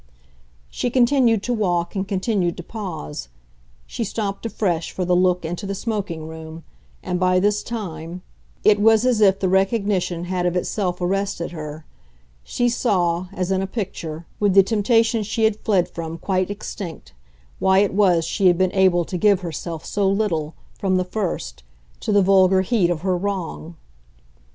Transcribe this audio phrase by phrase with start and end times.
[0.71, 3.29] She continued to walk and continued to pause;
[3.85, 6.63] she stopped afresh for the look into the smoking room,
[7.03, 8.23] and by this time
[8.63, 11.85] it was as if the recognition had of itself arrested her
[12.43, 17.13] she saw as in a picture, with the temptation she had fled from quite extinct,
[17.59, 21.61] why it was she had been able to give herself so little, from the first,
[21.99, 23.75] to the vulgar heat of her wrong.